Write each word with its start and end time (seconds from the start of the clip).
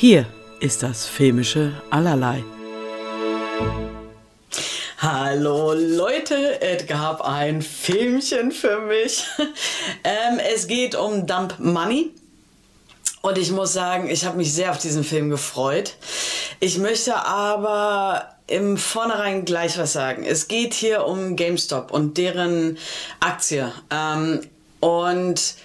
Hier 0.00 0.24
ist 0.60 0.82
das 0.82 1.04
filmische 1.04 1.74
Allerlei. 1.90 2.42
Hallo 4.96 5.74
Leute, 5.74 6.58
es 6.62 6.86
gab 6.86 7.20
ein 7.20 7.60
Filmchen 7.60 8.50
für 8.50 8.80
mich. 8.80 9.24
ähm, 10.04 10.40
es 10.54 10.66
geht 10.68 10.94
um 10.94 11.26
Dump 11.26 11.58
Money. 11.58 12.12
Und 13.20 13.36
ich 13.36 13.50
muss 13.50 13.74
sagen, 13.74 14.08
ich 14.08 14.24
habe 14.24 14.38
mich 14.38 14.54
sehr 14.54 14.70
auf 14.70 14.78
diesen 14.78 15.04
Film 15.04 15.28
gefreut. 15.28 15.96
Ich 16.60 16.78
möchte 16.78 17.16
aber 17.16 18.36
im 18.46 18.78
Vornherein 18.78 19.44
gleich 19.44 19.76
was 19.76 19.92
sagen. 19.92 20.24
Es 20.24 20.48
geht 20.48 20.72
hier 20.72 21.04
um 21.04 21.36
GameStop 21.36 21.90
und 21.90 22.16
deren 22.16 22.78
Aktie. 23.20 23.70
Ähm, 23.90 24.40
und 24.80 25.56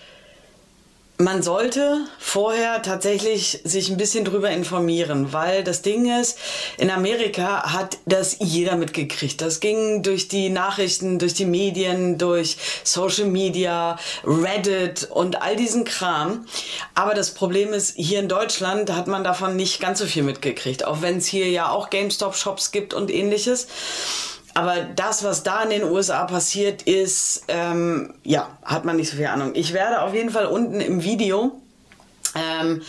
man 1.18 1.42
sollte 1.42 2.02
vorher 2.20 2.82
tatsächlich 2.82 3.62
sich 3.64 3.90
ein 3.90 3.98
bisschen 3.98 4.26
drüber 4.26 4.50
informieren, 4.50 5.32
weil 5.32 5.64
das 5.64 5.82
Ding 5.82 6.12
ist, 6.20 6.38
in 6.78 6.90
Amerika 6.90 7.72
hat 7.72 7.98
das 8.06 8.38
jeder 8.40 8.76
mitgekriegt. 8.76 9.40
Das 9.40 9.62
ging 9.62 10.04
durch 10.04 10.28
die 10.28 10.50
Nachrichten, 10.50 11.18
durch 11.18 11.34
die 11.34 11.46
Medien, 11.46 12.18
durch 12.18 12.58
Social 12.84 13.28
Media, 13.28 13.98
Reddit 14.26 15.08
und 15.10 15.42
all 15.42 15.56
diesen 15.56 15.86
Kram. 15.86 16.46
Aber 16.96 17.14
das 17.14 17.32
Problem 17.32 17.72
ist, 17.72 17.96
hier 17.96 18.20
in 18.20 18.28
Deutschland 18.28 18.92
hat 18.92 19.08
man 19.08 19.24
davon 19.24 19.56
nicht 19.56 19.80
ganz 19.80 20.00
so 20.00 20.06
viel 20.06 20.24
mitgekriegt, 20.24 20.86
auch 20.86 21.02
wenn 21.02 21.18
es 21.18 21.28
hier 21.28 21.50
ja 21.50 21.70
auch 21.70 21.90
GameStop-Shops 21.90 22.72
gibt 22.72 22.94
und 22.94 23.10
ähnliches. 23.10 23.68
Aber 24.56 24.78
das, 24.96 25.24
was 25.26 25.44
da 25.44 25.64
in 25.64 25.70
den 25.70 25.84
USA 25.84 26.24
passiert 26.24 26.84
ist, 26.84 27.44
ähm, 27.50 28.14
ja, 28.24 28.48
hat 28.64 28.86
man 28.86 28.96
nicht 28.96 29.12
so 29.12 29.18
viel 29.18 29.26
Ahnung. 29.28 29.52
Ich 29.54 29.74
werde 29.74 30.02
auf 30.02 30.14
jeden 30.14 30.30
Fall 30.30 30.46
unten 30.46 30.80
im 30.80 31.04
Video 31.04 31.52
ähm, 32.36 32.82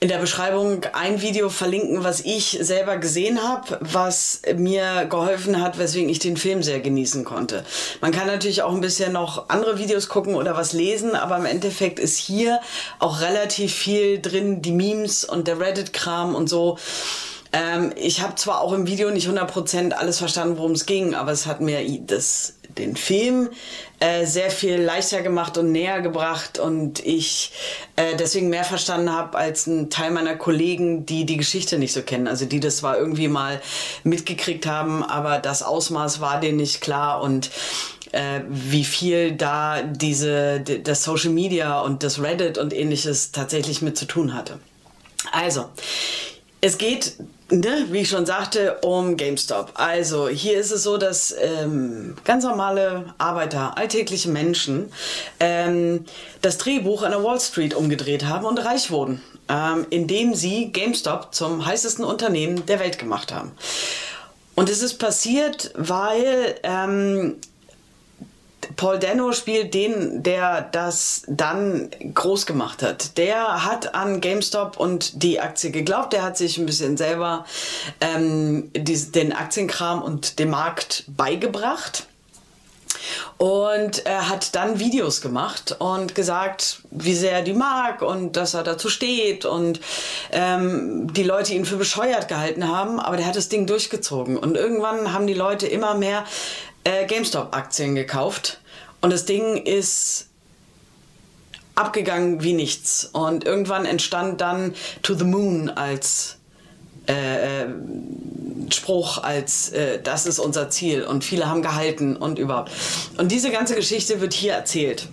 in 0.00 0.08
der 0.08 0.18
Beschreibung 0.18 0.84
ein 0.92 1.22
Video 1.22 1.48
verlinken, 1.48 2.04
was 2.04 2.20
ich 2.20 2.58
selber 2.60 2.98
gesehen 2.98 3.42
habe, 3.42 3.78
was 3.80 4.42
mir 4.56 5.06
geholfen 5.06 5.62
hat, 5.62 5.78
weswegen 5.78 6.10
ich 6.10 6.18
den 6.18 6.36
Film 6.36 6.62
sehr 6.62 6.80
genießen 6.80 7.24
konnte. 7.24 7.64
Man 8.02 8.12
kann 8.12 8.26
natürlich 8.26 8.60
auch 8.60 8.74
ein 8.74 8.82
bisschen 8.82 9.14
noch 9.14 9.48
andere 9.48 9.78
Videos 9.78 10.10
gucken 10.10 10.34
oder 10.34 10.56
was 10.58 10.74
lesen, 10.74 11.14
aber 11.14 11.38
im 11.38 11.46
Endeffekt 11.46 12.00
ist 12.00 12.18
hier 12.18 12.60
auch 12.98 13.22
relativ 13.22 13.72
viel 13.72 14.20
drin, 14.20 14.60
die 14.60 14.72
Memes 14.72 15.24
und 15.24 15.48
der 15.48 15.58
Reddit-Kram 15.58 16.34
und 16.34 16.48
so. 16.48 16.76
Ähm, 17.52 17.92
ich 17.96 18.22
habe 18.22 18.34
zwar 18.36 18.60
auch 18.60 18.72
im 18.72 18.86
Video 18.86 19.10
nicht 19.10 19.28
100% 19.28 19.92
alles 19.92 20.18
verstanden, 20.18 20.56
worum 20.56 20.72
es 20.72 20.86
ging, 20.86 21.14
aber 21.14 21.32
es 21.32 21.46
hat 21.46 21.60
mir 21.60 21.80
das, 22.06 22.54
den 22.78 22.96
Film 22.96 23.50
äh, 24.00 24.24
sehr 24.24 24.50
viel 24.50 24.80
leichter 24.80 25.20
gemacht 25.20 25.58
und 25.58 25.70
näher 25.70 26.00
gebracht 26.00 26.58
und 26.58 27.04
ich 27.04 27.52
äh, 27.96 28.16
deswegen 28.16 28.48
mehr 28.48 28.64
verstanden 28.64 29.12
habe 29.12 29.36
als 29.36 29.66
ein 29.66 29.90
Teil 29.90 30.10
meiner 30.12 30.34
Kollegen, 30.34 31.04
die 31.04 31.26
die 31.26 31.36
Geschichte 31.36 31.78
nicht 31.78 31.92
so 31.92 32.02
kennen. 32.02 32.26
Also 32.26 32.46
die 32.46 32.58
das 32.58 32.78
zwar 32.78 32.96
irgendwie 32.96 33.28
mal 33.28 33.60
mitgekriegt 34.02 34.66
haben, 34.66 35.04
aber 35.04 35.38
das 35.38 35.62
Ausmaß 35.62 36.20
war 36.20 36.40
denen 36.40 36.56
nicht 36.56 36.80
klar 36.80 37.20
und 37.20 37.50
äh, 38.12 38.40
wie 38.48 38.84
viel 38.84 39.32
da 39.32 39.82
diese 39.82 40.60
das 40.60 41.04
Social 41.04 41.30
Media 41.30 41.80
und 41.80 42.02
das 42.02 42.20
Reddit 42.22 42.56
und 42.56 42.72
ähnliches 42.72 43.32
tatsächlich 43.32 43.82
mit 43.82 43.98
zu 43.98 44.06
tun 44.06 44.34
hatte. 44.34 44.58
Also, 45.30 45.66
es 46.62 46.78
geht 46.78 47.16
ne, 47.50 47.86
wie 47.90 47.98
ich 47.98 48.08
schon 48.08 48.24
sagte, 48.24 48.78
um 48.82 49.16
GameStop. 49.16 49.72
Also 49.74 50.28
hier 50.28 50.58
ist 50.58 50.70
es 50.70 50.84
so, 50.84 50.96
dass 50.96 51.34
ähm, 51.38 52.16
ganz 52.24 52.44
normale 52.44 53.14
Arbeiter, 53.18 53.76
alltägliche 53.76 54.30
Menschen 54.30 54.90
ähm, 55.40 56.04
das 56.40 56.58
Drehbuch 56.58 57.02
an 57.02 57.10
der 57.10 57.22
Wall 57.22 57.40
Street 57.40 57.74
umgedreht 57.74 58.24
haben 58.24 58.46
und 58.46 58.64
reich 58.64 58.90
wurden, 58.90 59.20
ähm, 59.48 59.86
indem 59.90 60.34
sie 60.34 60.72
GameStop 60.72 61.34
zum 61.34 61.66
heißesten 61.66 62.04
Unternehmen 62.04 62.64
der 62.66 62.80
Welt 62.80 62.98
gemacht 62.98 63.32
haben. 63.32 63.52
Und 64.54 64.70
es 64.70 64.82
ist 64.82 64.94
passiert, 64.94 65.72
weil 65.74 66.54
ähm, 66.62 67.36
Paul 68.82 68.98
Dano 68.98 69.30
spielt 69.30 69.74
den, 69.74 70.24
der 70.24 70.60
das 70.60 71.22
dann 71.28 71.88
groß 72.14 72.46
gemacht 72.46 72.82
hat. 72.82 73.16
Der 73.16 73.64
hat 73.64 73.94
an 73.94 74.20
GameStop 74.20 74.76
und 74.76 75.22
die 75.22 75.38
Aktie 75.38 75.70
geglaubt. 75.70 76.12
Der 76.12 76.24
hat 76.24 76.36
sich 76.36 76.58
ein 76.58 76.66
bisschen 76.66 76.96
selber 76.96 77.44
ähm, 78.00 78.72
die, 78.76 79.12
den 79.12 79.32
Aktienkram 79.32 80.02
und 80.02 80.40
den 80.40 80.50
Markt 80.50 81.04
beigebracht. 81.06 82.08
Und 83.36 84.04
er 84.04 84.28
hat 84.28 84.56
dann 84.56 84.80
Videos 84.80 85.20
gemacht 85.20 85.76
und 85.78 86.16
gesagt, 86.16 86.80
wie 86.90 87.14
sehr 87.14 87.34
er 87.34 87.42
die 87.42 87.54
mag 87.54 88.02
und 88.02 88.36
dass 88.36 88.54
er 88.54 88.64
dazu 88.64 88.88
steht 88.88 89.44
und 89.44 89.78
ähm, 90.32 91.06
die 91.12 91.22
Leute 91.22 91.54
ihn 91.54 91.66
für 91.66 91.76
bescheuert 91.76 92.26
gehalten 92.26 92.66
haben, 92.66 92.98
aber 92.98 93.16
der 93.16 93.26
hat 93.26 93.36
das 93.36 93.48
Ding 93.48 93.68
durchgezogen. 93.68 94.36
Und 94.36 94.56
irgendwann 94.56 95.12
haben 95.12 95.28
die 95.28 95.34
Leute 95.34 95.68
immer 95.68 95.94
mehr 95.94 96.24
äh, 96.82 97.06
GameStop-Aktien 97.06 97.94
gekauft 97.94 98.58
und 99.02 99.12
das 99.12 99.26
Ding 99.26 99.56
ist 99.56 100.28
abgegangen 101.74 102.42
wie 102.42 102.52
nichts. 102.52 103.04
Und 103.12 103.44
irgendwann 103.44 103.84
entstand 103.84 104.40
dann 104.40 104.74
To 105.02 105.14
the 105.14 105.24
Moon 105.24 105.70
als 105.70 106.36
äh, 107.08 107.62
äh, 107.62 107.66
Spruch, 108.70 109.18
als 109.22 109.70
äh, 109.70 110.00
das 110.00 110.26
ist 110.26 110.38
unser 110.38 110.70
Ziel. 110.70 111.02
Und 111.02 111.24
viele 111.24 111.48
haben 111.48 111.62
gehalten 111.62 112.16
und 112.16 112.38
überhaupt. 112.38 112.70
Und 113.18 113.32
diese 113.32 113.50
ganze 113.50 113.74
Geschichte 113.74 114.20
wird 114.20 114.32
hier 114.32 114.52
erzählt. 114.52 115.08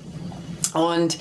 Und 0.73 1.17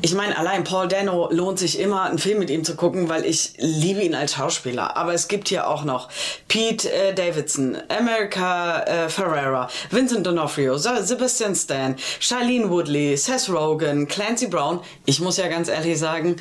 ich 0.00 0.14
meine, 0.14 0.38
allein 0.38 0.64
Paul 0.64 0.88
Dano 0.88 1.28
lohnt 1.30 1.58
sich 1.58 1.78
immer, 1.78 2.04
einen 2.04 2.18
Film 2.18 2.38
mit 2.38 2.50
ihm 2.50 2.64
zu 2.64 2.76
gucken, 2.76 3.08
weil 3.08 3.24
ich 3.24 3.54
liebe 3.58 4.02
ihn 4.02 4.14
als 4.14 4.34
Schauspieler. 4.34 4.96
Aber 4.96 5.12
es 5.14 5.28
gibt 5.28 5.48
hier 5.48 5.68
auch 5.68 5.84
noch 5.84 6.08
Pete 6.48 6.90
äh, 6.92 7.14
Davidson, 7.14 7.76
America 7.88 8.82
äh, 8.82 9.08
Ferrera, 9.08 9.68
Vincent 9.90 10.26
D'Onofrio, 10.26 10.76
Sebastian 10.78 11.54
Stan, 11.54 11.96
Charlene 12.20 12.70
Woodley, 12.70 13.16
Seth 13.16 13.48
Rogen, 13.48 14.06
Clancy 14.06 14.46
Brown. 14.46 14.80
Ich 15.04 15.20
muss 15.20 15.36
ja 15.36 15.48
ganz 15.48 15.68
ehrlich 15.68 15.98
sagen, 15.98 16.36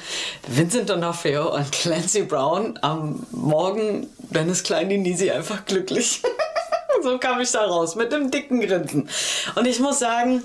Vincent 0.48 0.90
D'Onofrio 0.90 1.48
und 1.56 1.72
Clancy 1.72 2.24
Brown 2.24 2.78
am 2.82 3.26
Morgen, 3.32 4.08
dann 4.30 4.50
ist 4.50 4.66
Klein 4.66 4.88
Nisi 4.88 5.32
einfach 5.32 5.66
glücklich. 5.66 6.22
so 7.04 7.18
kam 7.18 7.40
ich 7.42 7.52
da 7.52 7.66
raus, 7.66 7.96
mit 7.96 8.14
einem 8.14 8.32
dicken 8.32 8.62
Grinsen. 8.62 9.10
Und 9.56 9.68
ich 9.68 9.80
muss 9.80 10.00
sagen, 10.00 10.44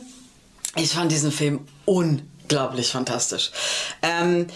ich 0.76 0.90
fand 0.90 1.10
diesen 1.10 1.32
Film 1.32 1.66
unglaublich 1.84 2.90
fantastisch. 2.90 3.50
Ähm, 4.02 4.46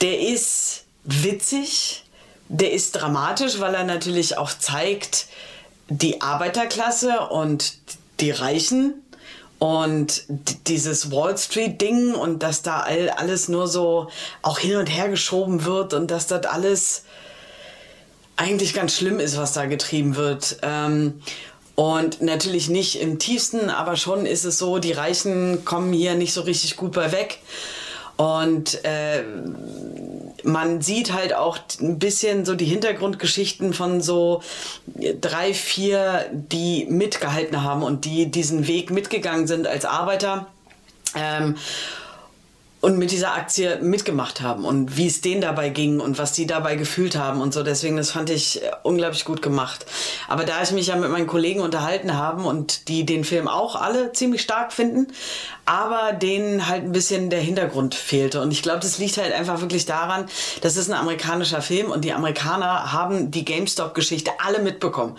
der 0.00 0.20
ist 0.20 0.84
witzig, 1.04 2.04
der 2.48 2.72
ist 2.72 2.92
dramatisch, 2.92 3.60
weil 3.60 3.74
er 3.74 3.84
natürlich 3.84 4.38
auch 4.38 4.50
zeigt, 4.50 5.26
die 5.88 6.20
Arbeiterklasse 6.20 7.28
und 7.28 7.74
die 8.20 8.30
Reichen 8.30 8.94
und 9.58 10.24
dieses 10.68 11.10
Wall 11.10 11.36
Street 11.36 11.80
Ding 11.80 12.14
und 12.14 12.42
dass 12.42 12.62
da 12.62 12.80
all, 12.80 13.10
alles 13.10 13.48
nur 13.48 13.68
so 13.68 14.08
auch 14.42 14.58
hin 14.58 14.76
und 14.76 14.86
her 14.86 15.08
geschoben 15.08 15.64
wird 15.64 15.92
und 15.94 16.10
dass 16.10 16.26
das 16.26 16.46
alles 16.46 17.04
eigentlich 18.36 18.72
ganz 18.72 18.96
schlimm 18.96 19.20
ist, 19.20 19.36
was 19.36 19.52
da 19.52 19.66
getrieben 19.66 20.16
wird. 20.16 20.56
Ähm, 20.62 21.20
und 21.80 22.20
natürlich 22.20 22.68
nicht 22.68 23.00
im 23.00 23.18
tiefsten, 23.18 23.70
aber 23.70 23.96
schon 23.96 24.26
ist 24.26 24.44
es 24.44 24.58
so, 24.58 24.76
die 24.76 24.92
Reichen 24.92 25.64
kommen 25.64 25.94
hier 25.94 26.14
nicht 26.14 26.34
so 26.34 26.42
richtig 26.42 26.76
gut 26.76 26.92
bei 26.92 27.10
weg. 27.10 27.38
Und 28.18 28.84
äh, 28.84 29.22
man 30.44 30.82
sieht 30.82 31.14
halt 31.14 31.32
auch 31.32 31.56
ein 31.80 31.98
bisschen 31.98 32.44
so 32.44 32.54
die 32.54 32.66
Hintergrundgeschichten 32.66 33.72
von 33.72 34.02
so 34.02 34.42
drei, 35.22 35.54
vier, 35.54 36.26
die 36.30 36.84
mitgehalten 36.90 37.62
haben 37.62 37.82
und 37.82 38.04
die 38.04 38.30
diesen 38.30 38.66
Weg 38.66 38.90
mitgegangen 38.90 39.46
sind 39.46 39.66
als 39.66 39.86
Arbeiter. 39.86 40.48
Ähm, 41.16 41.56
und 42.80 42.96
mit 42.96 43.10
dieser 43.10 43.34
Aktie 43.34 43.78
mitgemacht 43.82 44.40
haben 44.40 44.64
und 44.64 44.96
wie 44.96 45.06
es 45.06 45.20
denen 45.20 45.42
dabei 45.42 45.68
ging 45.68 46.00
und 46.00 46.18
was 46.18 46.32
die 46.32 46.46
dabei 46.46 46.76
gefühlt 46.76 47.14
haben 47.14 47.40
und 47.40 47.52
so. 47.52 47.62
Deswegen, 47.62 47.96
das 47.96 48.10
fand 48.10 48.30
ich 48.30 48.62
äh, 48.62 48.70
unglaublich 48.82 49.24
gut 49.24 49.42
gemacht. 49.42 49.84
Aber 50.28 50.44
da 50.44 50.62
ich 50.62 50.72
mich 50.72 50.86
ja 50.86 50.96
mit 50.96 51.10
meinen 51.10 51.26
Kollegen 51.26 51.60
unterhalten 51.60 52.16
habe 52.16 52.42
und 52.42 52.88
die 52.88 53.04
den 53.04 53.24
Film 53.24 53.48
auch 53.48 53.76
alle 53.76 54.12
ziemlich 54.12 54.40
stark 54.40 54.72
finden, 54.72 55.08
aber 55.66 56.14
denen 56.14 56.68
halt 56.68 56.84
ein 56.84 56.92
bisschen 56.92 57.28
der 57.28 57.40
Hintergrund 57.40 57.94
fehlte. 57.94 58.40
Und 58.40 58.50
ich 58.50 58.62
glaube, 58.62 58.80
das 58.80 58.98
liegt 58.98 59.18
halt 59.18 59.34
einfach 59.34 59.60
wirklich 59.60 59.84
daran, 59.84 60.26
das 60.62 60.76
ist 60.76 60.90
ein 60.90 60.98
amerikanischer 60.98 61.60
Film 61.60 61.90
und 61.90 62.04
die 62.04 62.14
Amerikaner 62.14 62.92
haben 62.92 63.30
die 63.30 63.44
GameStop-Geschichte 63.44 64.30
alle 64.44 64.60
mitbekommen. 64.60 65.16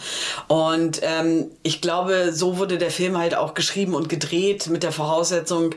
Und 0.48 1.00
ähm, 1.04 1.46
ich 1.62 1.80
glaube, 1.80 2.34
so 2.34 2.58
wurde 2.58 2.80
der 2.80 2.92
Film 2.92 3.18
halt 3.18 3.36
auch 3.36 3.54
geschrieben 3.54 3.94
und 3.94 4.10
gedreht 4.10 4.68
mit 4.68 4.82
der 4.82 4.92
Voraussetzung, 4.92 5.76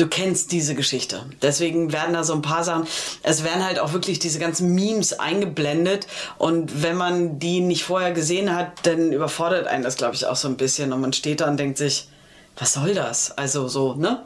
du 0.00 0.06
kennst 0.06 0.52
diese 0.52 0.74
Geschichte. 0.74 1.26
Deswegen 1.42 1.92
werden 1.92 2.14
da 2.14 2.24
so 2.24 2.32
ein 2.32 2.42
paar 2.42 2.64
Sachen, 2.64 2.86
es 3.22 3.44
werden 3.44 3.64
halt 3.64 3.78
auch 3.78 3.92
wirklich 3.92 4.18
diese 4.18 4.38
ganzen 4.38 4.74
Memes 4.74 5.18
eingeblendet 5.18 6.06
und 6.38 6.82
wenn 6.82 6.96
man 6.96 7.38
die 7.38 7.60
nicht 7.60 7.84
vorher 7.84 8.12
gesehen 8.12 8.54
hat, 8.54 8.86
dann 8.86 9.12
überfordert 9.12 9.66
einen 9.66 9.84
das, 9.84 9.96
glaube 9.96 10.14
ich, 10.14 10.26
auch 10.26 10.36
so 10.36 10.48
ein 10.48 10.56
bisschen 10.56 10.92
und 10.92 11.00
man 11.00 11.12
steht 11.12 11.40
da 11.42 11.48
und 11.48 11.58
denkt 11.58 11.76
sich, 11.76 12.08
was 12.56 12.72
soll 12.72 12.94
das? 12.94 13.36
Also 13.36 13.68
so, 13.68 13.94
ne? 13.94 14.24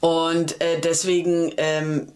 Und 0.00 0.60
äh, 0.60 0.80
deswegen 0.80 1.52
ähm, 1.56 2.08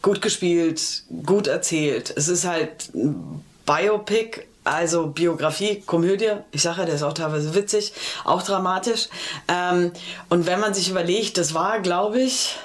gut 0.00 0.22
gespielt, 0.22 1.02
gut 1.26 1.46
erzählt. 1.46 2.12
Es 2.16 2.28
ist 2.28 2.46
halt 2.46 2.94
ein 2.94 3.44
Biopic, 3.66 4.46
also 4.64 5.08
Biografie, 5.08 5.82
Komödie. 5.86 6.32
Ich 6.50 6.62
sage 6.62 6.80
ja, 6.80 6.86
der 6.86 6.94
ist 6.94 7.02
auch 7.02 7.12
teilweise 7.12 7.54
witzig, 7.54 7.92
auch 8.24 8.42
dramatisch. 8.42 9.08
Ähm, 9.48 9.92
und 10.30 10.46
wenn 10.46 10.58
man 10.60 10.74
sich 10.74 10.90
überlegt, 10.90 11.38
das 11.38 11.54
war, 11.54 11.80
glaube 11.80 12.20
ich, 12.20 12.56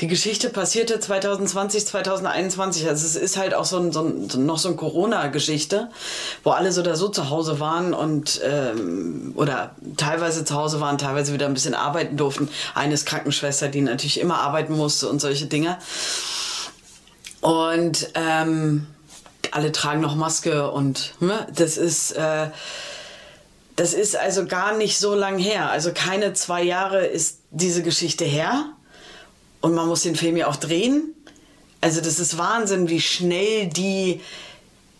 die 0.00 0.06
Geschichte 0.06 0.48
passierte 0.48 0.98
2020, 0.98 1.86
2021. 1.86 2.88
Also 2.88 3.04
es 3.04 3.16
ist 3.16 3.36
halt 3.36 3.52
auch 3.52 3.66
so, 3.66 3.78
ein, 3.78 3.92
so 3.92 4.00
ein, 4.00 4.46
noch 4.46 4.58
so 4.58 4.68
eine 4.68 4.76
Corona-Geschichte, 4.78 5.90
wo 6.42 6.50
alle 6.50 6.72
so 6.72 6.80
oder 6.80 6.96
so 6.96 7.08
zu 7.08 7.28
Hause 7.28 7.60
waren 7.60 7.92
und 7.92 8.40
ähm, 8.42 9.32
oder 9.36 9.74
teilweise 9.98 10.44
zu 10.46 10.54
Hause 10.54 10.80
waren, 10.80 10.96
teilweise 10.96 11.34
wieder 11.34 11.46
ein 11.46 11.54
bisschen 11.54 11.74
arbeiten 11.74 12.16
durften. 12.16 12.48
Eine 12.74 12.94
ist 12.94 13.04
Krankenschwester, 13.04 13.68
die 13.68 13.82
natürlich 13.82 14.20
immer 14.20 14.38
arbeiten 14.38 14.74
musste 14.74 15.08
und 15.08 15.20
solche 15.20 15.46
Dinge. 15.46 15.76
Und 17.42 18.10
ähm, 18.14 18.86
alle 19.52 19.72
tragen 19.72 20.00
noch 20.00 20.14
Maske 20.14 20.70
und 20.70 21.14
ne, 21.20 21.46
das 21.54 21.76
ist 21.76 22.12
äh, 22.12 22.50
das 23.80 23.94
ist 23.94 24.14
also 24.14 24.44
gar 24.44 24.76
nicht 24.76 24.98
so 24.98 25.14
lang 25.14 25.38
her. 25.38 25.70
Also 25.70 25.92
keine 25.94 26.34
zwei 26.34 26.62
Jahre 26.62 27.06
ist 27.06 27.38
diese 27.50 27.82
Geschichte 27.82 28.26
her. 28.26 28.66
Und 29.62 29.74
man 29.74 29.88
muss 29.88 30.02
den 30.02 30.16
Film 30.16 30.36
ja 30.36 30.48
auch 30.48 30.56
drehen. 30.56 31.14
Also 31.80 32.02
das 32.02 32.18
ist 32.18 32.36
Wahnsinn, 32.36 32.90
wie 32.90 33.00
schnell 33.00 33.68
die 33.68 34.20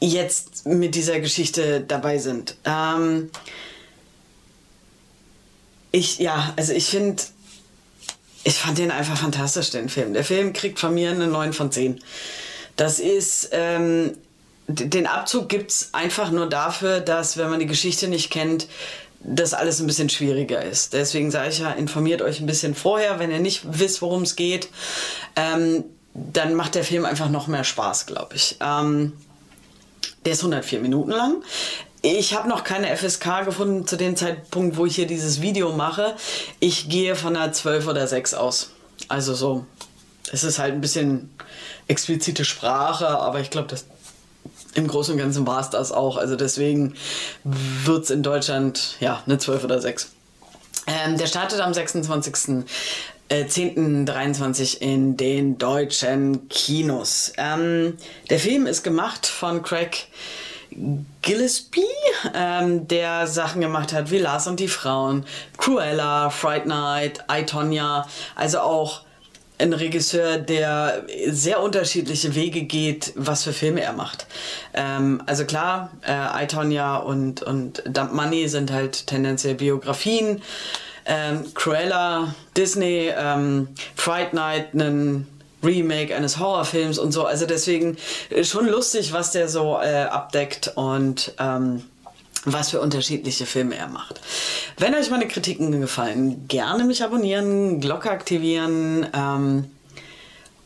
jetzt 0.00 0.64
mit 0.66 0.94
dieser 0.94 1.20
Geschichte 1.20 1.82
dabei 1.82 2.16
sind. 2.16 2.56
Ähm 2.64 3.30
ich, 5.92 6.18
ja, 6.18 6.54
also 6.56 6.72
ich 6.72 6.86
finde, 6.86 7.22
ich 8.44 8.54
fand 8.54 8.78
den 8.78 8.90
einfach 8.90 9.18
fantastisch, 9.18 9.70
den 9.70 9.90
Film. 9.90 10.14
Der 10.14 10.24
Film 10.24 10.54
kriegt 10.54 10.78
von 10.78 10.94
mir 10.94 11.10
eine 11.10 11.26
9 11.26 11.52
von 11.52 11.70
10. 11.70 12.00
Das 12.76 12.98
ist, 12.98 13.50
ähm, 13.52 14.16
den 14.74 15.06
Abzug 15.06 15.48
gibt 15.48 15.70
es 15.70 15.90
einfach 15.92 16.30
nur 16.30 16.48
dafür, 16.48 17.00
dass, 17.00 17.36
wenn 17.36 17.50
man 17.50 17.60
die 17.60 17.66
Geschichte 17.66 18.08
nicht 18.08 18.30
kennt, 18.30 18.66
das 19.22 19.52
alles 19.52 19.80
ein 19.80 19.86
bisschen 19.86 20.08
schwieriger 20.08 20.62
ist. 20.62 20.92
Deswegen 20.94 21.30
sage 21.30 21.50
ich 21.50 21.58
ja, 21.58 21.70
informiert 21.72 22.22
euch 22.22 22.40
ein 22.40 22.46
bisschen 22.46 22.74
vorher, 22.74 23.18
wenn 23.18 23.30
ihr 23.30 23.38
nicht 23.38 23.62
wisst, 23.64 24.00
worum 24.02 24.22
es 24.22 24.34
geht. 24.34 24.68
Ähm, 25.36 25.84
dann 26.14 26.54
macht 26.54 26.74
der 26.74 26.84
Film 26.84 27.04
einfach 27.04 27.28
noch 27.28 27.46
mehr 27.46 27.64
Spaß, 27.64 28.06
glaube 28.06 28.34
ich. 28.34 28.56
Ähm, 28.60 29.12
der 30.24 30.32
ist 30.32 30.40
104 30.40 30.80
Minuten 30.80 31.10
lang. 31.10 31.42
Ich 32.02 32.34
habe 32.34 32.48
noch 32.48 32.64
keine 32.64 32.96
FSK 32.96 33.44
gefunden 33.44 33.86
zu 33.86 33.96
dem 33.96 34.16
Zeitpunkt, 34.16 34.78
wo 34.78 34.86
ich 34.86 34.96
hier 34.96 35.06
dieses 35.06 35.42
Video 35.42 35.72
mache. 35.72 36.16
Ich 36.58 36.88
gehe 36.88 37.14
von 37.14 37.36
einer 37.36 37.52
12 37.52 37.86
oder 37.86 38.06
6 38.06 38.34
aus. 38.34 38.70
Also 39.08 39.34
so, 39.34 39.66
es 40.32 40.44
ist 40.44 40.58
halt 40.58 40.72
ein 40.72 40.80
bisschen 40.80 41.30
explizite 41.88 42.44
Sprache, 42.44 43.06
aber 43.06 43.40
ich 43.40 43.50
glaube, 43.50 43.68
das 43.68 43.84
im 44.74 44.86
Großen 44.86 45.14
und 45.14 45.18
Ganzen 45.18 45.46
war 45.46 45.60
es 45.60 45.70
das 45.70 45.92
auch. 45.92 46.16
Also 46.16 46.36
deswegen 46.36 46.94
wird 47.44 48.04
es 48.04 48.10
in 48.10 48.22
Deutschland 48.22 48.96
ja 49.00 49.22
eine 49.26 49.38
12 49.38 49.64
oder 49.64 49.80
6. 49.80 50.10
Ähm, 50.86 51.16
der 51.18 51.26
startet 51.26 51.60
am 51.60 51.74
26. 51.74 52.64
Äh, 53.28 53.44
10.23 53.44 54.78
in 54.80 55.16
den 55.16 55.56
deutschen 55.56 56.48
Kinos. 56.48 57.32
Ähm, 57.36 57.96
der 58.28 58.40
Film 58.40 58.66
ist 58.66 58.82
gemacht 58.82 59.26
von 59.26 59.62
Craig 59.62 60.08
Gillespie, 61.22 61.84
ähm, 62.34 62.88
der 62.88 63.26
Sachen 63.26 63.60
gemacht 63.60 63.92
hat 63.92 64.10
wie 64.10 64.18
Lars 64.18 64.46
und 64.46 64.60
die 64.60 64.68
Frauen, 64.68 65.24
Cruella, 65.58 66.30
Fright 66.30 66.66
Night, 66.66 67.24
I, 67.30 67.44
Tonya, 67.44 68.06
also 68.36 68.60
auch 68.60 69.02
ein 69.60 69.72
Regisseur, 69.72 70.38
der 70.38 71.04
sehr 71.28 71.62
unterschiedliche 71.62 72.34
Wege 72.34 72.62
geht, 72.62 73.12
was 73.16 73.44
für 73.44 73.52
Filme 73.52 73.82
er 73.82 73.92
macht. 73.92 74.26
Ähm, 74.74 75.22
also 75.26 75.44
klar, 75.44 75.90
äh, 76.06 76.44
I, 76.44 76.46
Tonya 76.46 76.96
und, 76.96 77.42
und 77.42 77.82
Dump 77.86 78.12
Money 78.12 78.48
sind 78.48 78.72
halt 78.72 79.06
tendenziell 79.06 79.54
Biografien. 79.54 80.42
Ähm, 81.06 81.44
Cruella, 81.54 82.34
Disney, 82.56 83.10
ähm, 83.16 83.68
Fright 83.96 84.34
Night, 84.34 84.74
ein 84.74 85.26
Remake 85.62 86.14
eines 86.14 86.38
Horrorfilms 86.38 86.98
und 86.98 87.12
so. 87.12 87.24
Also 87.24 87.46
deswegen 87.46 87.96
schon 88.42 88.66
lustig, 88.66 89.12
was 89.12 89.32
der 89.32 89.48
so 89.48 89.78
äh, 89.82 90.04
abdeckt 90.04 90.72
und 90.74 91.34
ähm, 91.38 91.82
was 92.44 92.70
für 92.70 92.80
unterschiedliche 92.80 93.46
Filme 93.46 93.76
er 93.76 93.88
macht. 93.88 94.20
Wenn 94.78 94.94
euch 94.94 95.10
meine 95.10 95.28
Kritiken 95.28 95.80
gefallen, 95.80 96.46
gerne 96.48 96.84
mich 96.84 97.02
abonnieren, 97.02 97.80
Glocke 97.80 98.10
aktivieren. 98.10 99.06
Ähm, 99.12 99.70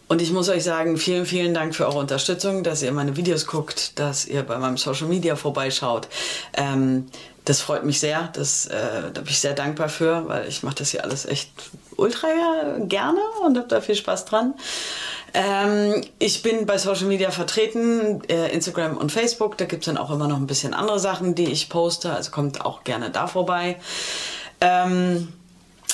und 0.06 0.22
ich 0.22 0.30
muss 0.30 0.48
euch 0.48 0.62
sagen, 0.62 0.96
vielen, 0.98 1.26
vielen 1.26 1.54
Dank 1.54 1.74
für 1.74 1.86
eure 1.86 1.98
Unterstützung, 1.98 2.62
dass 2.62 2.82
ihr 2.82 2.92
meine 2.92 3.16
Videos 3.16 3.46
guckt, 3.46 3.98
dass 3.98 4.26
ihr 4.26 4.42
bei 4.42 4.58
meinem 4.58 4.76
Social 4.76 5.08
Media 5.08 5.34
vorbeischaut. 5.34 6.08
Ähm, 6.52 7.06
das 7.44 7.60
freut 7.60 7.84
mich 7.84 8.00
sehr. 8.00 8.30
Das, 8.32 8.66
äh, 8.66 9.10
da 9.12 9.20
bin 9.20 9.30
ich 9.30 9.40
sehr 9.40 9.54
dankbar 9.54 9.88
für, 9.88 10.28
weil 10.28 10.48
ich 10.48 10.62
mache 10.62 10.76
das 10.76 10.90
hier 10.90 11.04
alles 11.04 11.26
echt 11.26 11.50
ultra 11.96 12.28
gerne 12.80 13.20
und 13.44 13.56
habe 13.56 13.68
da 13.68 13.80
viel 13.80 13.94
Spaß 13.94 14.24
dran. 14.24 14.54
Ähm, 15.34 16.00
ich 16.20 16.42
bin 16.42 16.64
bei 16.64 16.78
Social 16.78 17.06
Media 17.06 17.32
vertreten, 17.32 18.22
äh, 18.28 18.52
Instagram 18.52 18.96
und 18.96 19.10
Facebook. 19.10 19.58
Da 19.58 19.64
gibt 19.64 19.82
es 19.82 19.86
dann 19.86 19.98
auch 19.98 20.10
immer 20.10 20.28
noch 20.28 20.36
ein 20.36 20.46
bisschen 20.46 20.74
andere 20.74 21.00
Sachen, 21.00 21.34
die 21.34 21.50
ich 21.50 21.68
poste. 21.68 22.12
Also 22.12 22.30
kommt 22.30 22.64
auch 22.64 22.84
gerne 22.84 23.10
da 23.10 23.26
vorbei. 23.26 23.80
Ähm, 24.60 25.32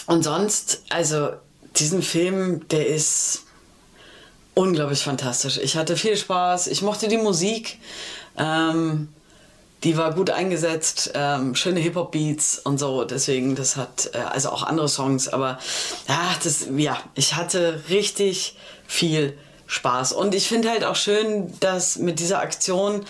und 0.06 0.22
sonst, 0.22 0.82
also 0.90 1.30
diesen 1.76 2.02
Film, 2.02 2.68
der 2.68 2.86
ist 2.86 3.44
unglaublich 4.54 5.02
fantastisch. 5.02 5.58
Ich 5.58 5.76
hatte 5.76 5.96
viel 5.96 6.16
Spaß. 6.16 6.66
Ich 6.66 6.82
mochte 6.82 7.08
die 7.08 7.16
Musik. 7.16 7.78
Ähm, 8.36 9.08
die 9.84 9.96
war 9.96 10.14
gut 10.14 10.30
eingesetzt, 10.30 11.12
ähm, 11.14 11.54
schöne 11.54 11.80
Hip-Hop-Beats 11.80 12.58
und 12.60 12.78
so. 12.78 13.04
Deswegen, 13.04 13.54
das 13.54 13.76
hat, 13.76 14.10
äh, 14.12 14.18
also 14.18 14.50
auch 14.50 14.62
andere 14.62 14.88
Songs, 14.88 15.28
aber 15.28 15.58
ja, 16.08 16.34
das, 16.42 16.66
ja, 16.76 16.98
ich 17.14 17.36
hatte 17.36 17.82
richtig 17.88 18.56
viel 18.86 19.36
Spaß. 19.66 20.12
Und 20.12 20.34
ich 20.34 20.48
finde 20.48 20.70
halt 20.70 20.84
auch 20.84 20.96
schön, 20.96 21.52
dass 21.60 21.96
mit 21.96 22.20
dieser 22.20 22.40
Aktion 22.40 23.04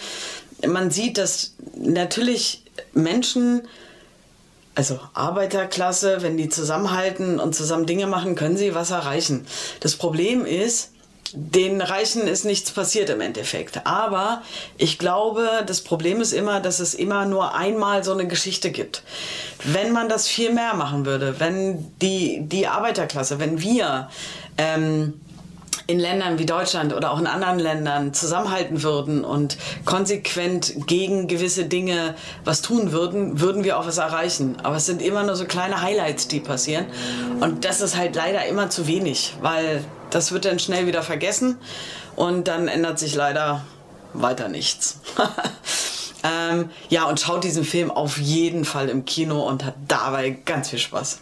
man 0.67 0.91
sieht, 0.91 1.19
dass 1.19 1.55
natürlich 1.75 2.65
Menschen, 2.93 3.63
also 4.75 5.01
Arbeiterklasse, 5.15 6.23
wenn 6.23 6.37
die 6.37 6.49
zusammenhalten 6.49 7.41
und 7.41 7.55
zusammen 7.55 7.87
Dinge 7.87 8.07
machen, 8.07 8.35
können 8.35 8.57
sie 8.57 8.75
was 8.75 8.91
erreichen. 8.91 9.47
Das 9.81 9.97
Problem 9.97 10.45
ist, 10.45 10.93
den 11.33 11.81
Reichen 11.81 12.27
ist 12.27 12.45
nichts 12.45 12.71
passiert 12.71 13.11
im 13.11 13.21
Endeffekt. 13.21 13.87
Aber 13.87 14.43
ich 14.79 14.99
glaube, 14.99 15.49
das 15.67 15.81
Problem 15.81 16.21
ist 16.21 16.33
immer, 16.33 16.61
dass 16.61 16.81
es 16.81 16.95
immer 16.95 17.27
nur 17.27 17.55
einmal 17.55 18.03
so 18.05 18.13
eine 18.13 18.27
Geschichte 18.27 18.71
gibt. 18.71 19.03
Wenn 19.65 19.93
man 19.93 20.09
das 20.09 20.27
viel 20.27 20.53
mehr 20.53 20.75
machen 20.75 21.07
würde, 21.07 21.39
wenn 21.39 21.93
die, 22.01 22.41
die 22.43 22.67
Arbeiterklasse, 22.67 23.39
wenn 23.39 23.61
wir 23.61 24.09
ähm, 24.59 25.21
in 25.87 25.99
Ländern 25.99 26.39
wie 26.39 26.47
Deutschland 26.47 26.95
oder 26.95 27.13
auch 27.13 27.19
in 27.19 27.27
anderen 27.27 27.59
Ländern 27.59 28.15
zusammenhalten 28.15 28.83
würden 28.83 29.25
und 29.25 29.57
konsequent 29.85 30.87
gegen 30.87 31.27
gewisse 31.27 31.65
Dinge 31.65 32.15
was 32.45 32.63
tun 32.63 32.93
würden, 32.93 33.41
würden 33.41 33.65
wir 33.65 33.79
auch 33.79 33.87
was 33.87 33.99
erreichen. 33.99 34.57
Aber 34.63 34.77
es 34.77 34.87
sind 34.87 35.03
immer 35.03 35.25
nur 35.25 35.35
so 35.35 35.47
kleine 35.47 35.83
Highlights, 35.83 36.29
die 36.29 36.41
passieren. 36.41 36.87
Und 37.41 37.65
das 37.65 37.81
ist 37.81 37.97
halt 37.97 38.15
leider 38.15 38.47
immer 38.47 38.71
zu 38.71 38.87
wenig, 38.87 39.35
weil 39.43 39.85
das 40.15 40.33
wird 40.33 40.45
dann 40.45 40.59
schnell 40.59 40.87
wieder 40.87 41.03
vergessen 41.03 41.59
und 42.17 42.49
dann 42.49 42.69
ändert 42.69 42.99
sich 42.99 43.15
leider 43.15 43.65
weiter 44.13 44.49
nichts. 44.49 45.01
ähm, 46.25 46.71
ja, 46.89 47.05
und 47.05 47.21
schaut 47.21 47.45
diesen 47.45 47.65
Film 47.65 47.91
auf 47.91 48.19
jeden 48.19 48.65
Fall 48.65 48.89
im 48.89 49.05
Kino 49.05 49.47
und 49.47 49.65
hat 49.65 49.75
dabei 49.89 50.31
ganz 50.31 50.71
viel 50.71 50.79
Spaß. 50.79 51.21